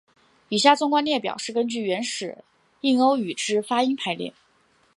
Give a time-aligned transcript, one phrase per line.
[0.49, 2.43] 以下纵观列表是根据原始
[2.79, 4.33] 印欧语之发音排列。